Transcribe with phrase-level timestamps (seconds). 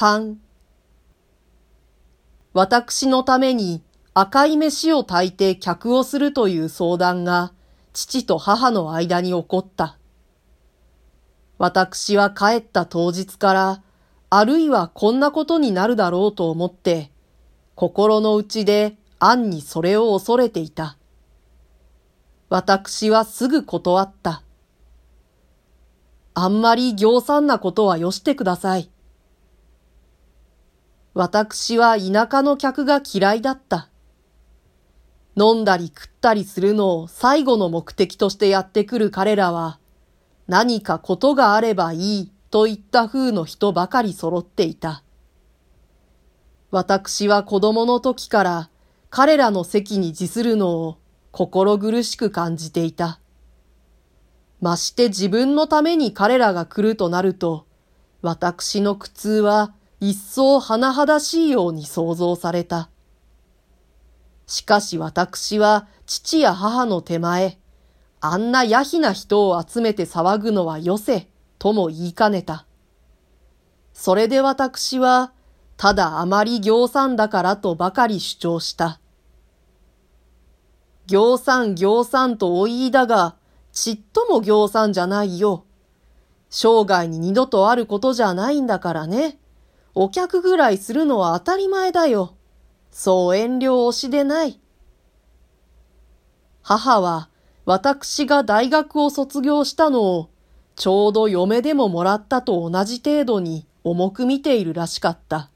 [0.00, 0.36] 3
[2.54, 3.82] 私のために
[4.14, 7.52] 赤い飯を炊いて客をするという相談が
[7.92, 9.98] 父と母の間に起こった。
[11.58, 13.82] 私は帰った当日から、
[14.30, 17.10] あるいはこんなことになるだろうと思って、
[17.74, 20.96] 心の内で暗にそれを恐れていた。
[22.48, 24.42] 私はすぐ断った。
[26.32, 28.90] あんまり行産なことはよしてください。
[31.12, 33.88] 私は田舎の客が嫌いだった。
[35.36, 39.78] 飲んだり食ったりするのを最後の目的としてやってくる彼らは、
[40.46, 45.02] 何かことがあればいいといった風の人ばかり揃っていた。
[46.70, 48.70] 私は子供の時から
[49.08, 50.98] 彼らの席に自するのを
[51.32, 53.18] 心苦しく感じていた。
[54.60, 57.66] まして自分のために彼らが来るとなると、
[58.22, 62.90] 私の苦痛は一層甚だしいように想像された。
[64.46, 67.58] しかし私は父や母の手前、
[68.20, 71.28] あんな野ひな人を集めて騒ぐのはよせ、
[71.58, 72.66] とも言いかねた。
[73.92, 75.32] それで私は、
[75.76, 79.00] ただあまり行産だからとばかり主張した。
[81.06, 83.36] 行産行産とお言いだが、
[83.72, 85.64] ちっとも行産じゃないよ。
[86.50, 89.39] 生涯に二度とあることじゃないんだからね。
[89.94, 92.36] お客ぐらいするのは当たり前だよ。
[92.90, 94.60] そう遠慮をしでない。
[96.62, 97.28] 母は
[97.64, 100.30] 私が大学を卒業したのを
[100.76, 105.50] ちょうど嫁でももらったと同じ程度に重く見ているらしかった。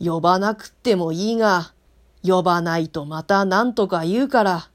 [0.00, 1.72] 呼ばなくってもいいが、
[2.22, 4.70] 呼ばないとまた何とか言うから。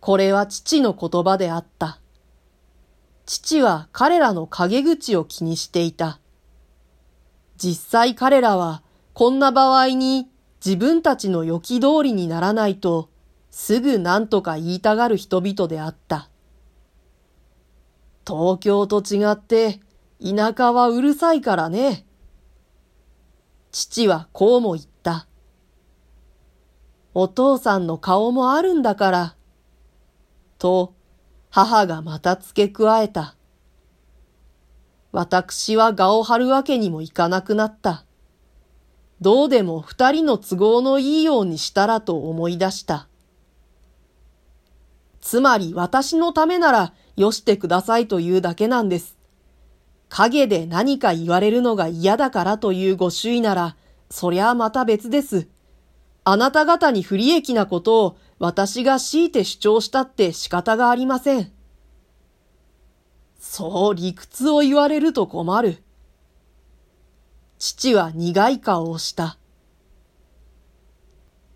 [0.00, 2.01] これは父の言葉であった。
[3.24, 6.18] 父は彼らの陰口を気にしていた。
[7.56, 8.82] 実際彼らは
[9.14, 10.28] こんな場合に
[10.64, 13.10] 自分たちの予期通りにならないと
[13.50, 16.28] すぐ何とか言いたがる人々であった。
[18.26, 19.80] 東京と違って
[20.22, 22.06] 田舎はうるさいからね。
[23.72, 25.26] 父はこうも言った。
[27.14, 29.36] お父さんの顔もあるんだから。
[30.58, 30.94] と
[31.54, 33.34] 母がまた付け加えた。
[35.12, 38.06] 私は我を張るわけにもいかなくなった。
[39.20, 43.06] どうでも二人の都合のいいようにしたらと思い出した。
[45.20, 49.18] つまり私のためならよしてくださいというだけなんです。
[50.08, 53.76] 影で何か言われるのが嫌だからというご主意なら、
[54.08, 55.48] そりゃあまた別です。
[56.24, 61.52] あなた方に不利益なことを私が強いて主張したって仕方がありません。
[63.38, 65.82] そう理屈を言われると困る。
[67.58, 69.36] 父は苦い顔をした。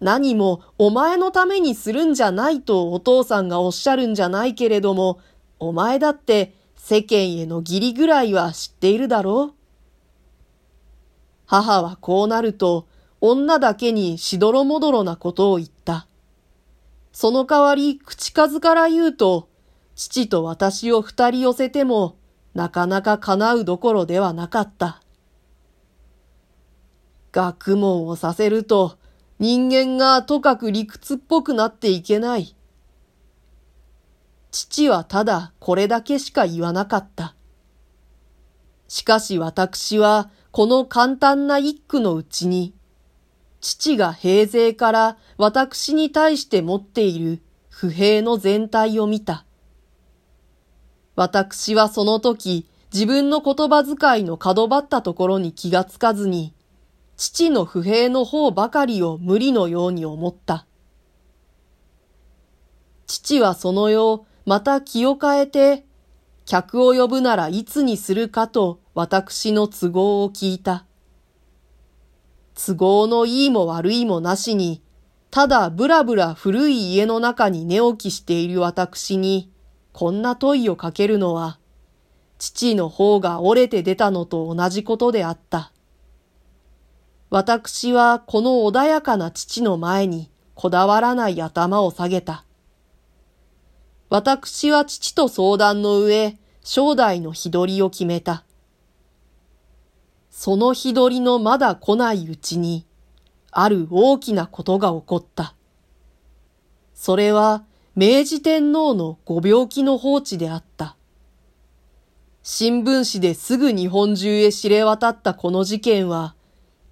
[0.00, 5.20] 何もお前のためにするんじゃないとお父さんがおっしゃるんじゃないけれども、
[5.58, 9.54] お前だって世間への義理ぐらいは知っているだろう
[11.46, 12.86] 母はこうなると、
[13.20, 16.06] 女だけにしどろもどろなことを言った。
[17.12, 19.48] その代わり口数から言うと、
[19.94, 22.16] 父と私を二人寄せても、
[22.54, 25.00] なかなか叶うどころではなかった。
[27.32, 28.98] 学問をさせると、
[29.38, 32.54] 人間がとかく理屈っぽくなっていけない。
[34.50, 37.34] 父はただこれだけしか言わなかった。
[38.88, 42.72] しかし私はこの簡単な一句のうちに
[43.60, 49.44] 父が平勢から私に対して持っている不平の全体を見た。
[51.14, 56.54] 私はその時自分の言葉遣いの角張ったところに気がつかずに、
[57.16, 60.66] 父の不平の方ばかりを無理のように思った。
[63.06, 65.84] 父はその夜、また気を変えて、
[66.44, 70.86] 客を呼ぶならいつにするかと私の都合を聞いた。
[72.56, 74.82] 都合のいいも悪いもなしに、
[75.30, 79.52] ただぶらぶら古い家の中に寝起きしている私に、
[79.92, 81.58] こんな問いをかけるのは、
[82.38, 85.70] 父の方が折れて出たのと同じことであった。
[87.28, 92.46] 私はこの穏やかな父の前にこだわらない頭を下げた。
[94.08, 98.45] 私は父と相談の上、正代の日取りを決めた。
[100.38, 102.84] その日取りのまだ来ないうちに、
[103.52, 105.54] ある大きなことが起こった。
[106.92, 110.98] それは明治天皇のご病気の放置であった。
[112.42, 116.34] 新聞紙ですぐ日本中へ知れ渡ったこの事件は、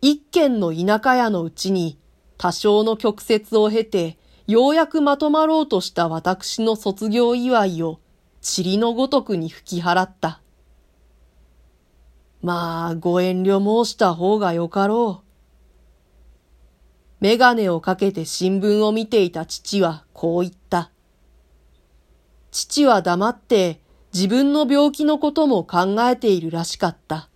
[0.00, 1.98] 一軒の田舎屋のうちに
[2.38, 8.00] 多少の曲折を経て、ようやくまとまろうとした私の卒業祝いを
[8.56, 10.40] 塵のごとくに吹き払った。
[12.44, 15.24] まあ、ご遠慮申した方がよかろう。
[17.20, 20.90] メガネをかけて新聞を見ていた父はこう言った。
[22.50, 23.80] 父は黙って
[24.12, 27.30] 自分の病気のことも考えているらしかった。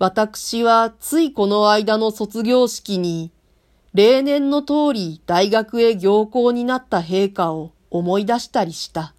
[0.00, 3.30] 私はついこの間の卒業式に、
[3.94, 9.14] 例年の通り大学へ行幸になった陛下を思い出したりした。